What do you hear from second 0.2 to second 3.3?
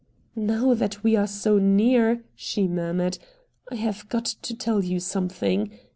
"Now that we are so near," she murmured,